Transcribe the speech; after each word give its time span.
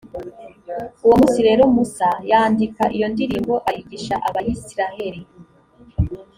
uwo 1.05 1.15
munsi 1.19 1.39
rero 1.47 1.63
musa 1.75 2.09
yandika 2.31 2.83
iyo 2.95 3.07
ndirimbo, 3.13 3.55
ayigisha 3.69 4.15
abayisraheli. 4.27 5.21